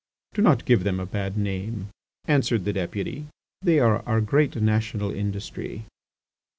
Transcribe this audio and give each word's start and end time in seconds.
"Do 0.33 0.41
not 0.41 0.65
give 0.65 0.83
them 0.83 0.99
a 0.99 1.05
bad 1.05 1.37
name," 1.37 1.89
answered 2.25 2.65
the 2.65 2.73
Deputy. 2.73 3.27
"They 3.61 3.77
are 3.77 4.01
our 4.07 4.19
great 4.19 4.55
national 4.55 5.11
industry." 5.11 5.85